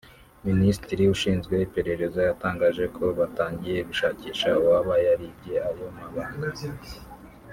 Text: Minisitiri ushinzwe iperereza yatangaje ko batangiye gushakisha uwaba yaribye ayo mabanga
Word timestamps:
Minisitiri 0.47 1.03
ushinzwe 1.15 1.53
iperereza 1.65 2.19
yatangaje 2.29 2.83
ko 2.95 3.03
batangiye 3.19 3.77
gushakisha 3.89 4.47
uwaba 4.61 4.93
yaribye 5.05 5.55
ayo 5.69 5.85
mabanga 5.95 6.49